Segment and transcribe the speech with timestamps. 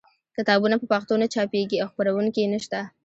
[0.37, 2.79] کتابونه په پښتو نه چاپېږي او خپرونکي یې نشته.